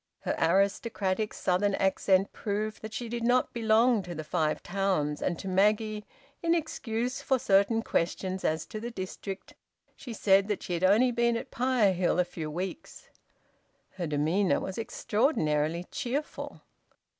Her 0.21 0.33
aristocratic 0.39 1.31
southern 1.31 1.75
accent 1.75 2.33
proved 2.33 2.81
that 2.81 2.91
she 2.91 3.07
did 3.07 3.23
not 3.23 3.53
belong 3.53 4.01
to 4.01 4.15
the 4.15 4.23
Five 4.23 4.63
Towns, 4.63 5.21
and 5.21 5.37
to 5.37 5.47
Maggie, 5.47 6.07
in 6.41 6.55
excuse 6.55 7.21
for 7.21 7.37
certain 7.37 7.83
questions 7.83 8.43
as 8.43 8.65
to 8.65 8.79
the 8.79 8.89
district, 8.89 9.53
she 9.95 10.11
said 10.11 10.47
that 10.47 10.63
she 10.63 10.73
had 10.73 10.83
only 10.83 11.11
been 11.11 11.37
at 11.37 11.51
Pirehill 11.51 12.17
a 12.19 12.25
few 12.25 12.49
weeks. 12.49 13.11
Her 13.97 14.07
demeanour 14.07 14.59
was 14.59 14.79
extraordinarily 14.79 15.83
cheerful. 15.91 16.61